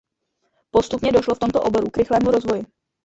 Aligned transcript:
Postupně 0.71 1.11
došlo 1.11 1.35
v 1.35 1.39
tomto 1.39 1.61
oboru 1.61 1.89
k 1.89 1.97
rychlému 1.97 2.31
rozvoji. 2.31 2.63